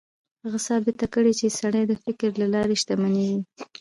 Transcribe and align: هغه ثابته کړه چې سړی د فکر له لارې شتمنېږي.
هغه 0.43 0.59
ثابته 0.67 1.05
کړه 1.13 1.31
چې 1.39 1.55
سړی 1.59 1.83
د 1.87 1.93
فکر 2.03 2.29
له 2.41 2.47
لارې 2.53 2.75
شتمنېږي. 2.81 3.39